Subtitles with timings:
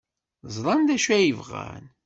[0.55, 1.83] Ẓran d acu ay bɣan.